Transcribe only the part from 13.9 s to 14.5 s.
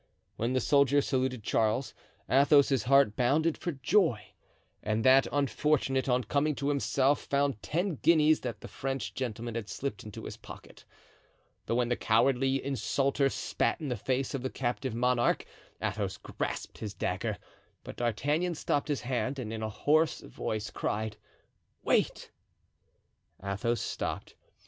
face of the